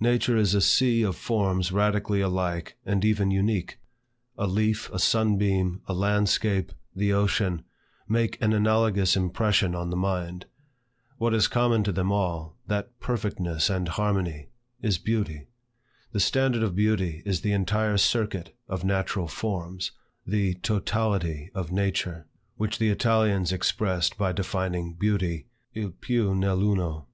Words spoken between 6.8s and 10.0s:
the ocean, make an analogous impression on the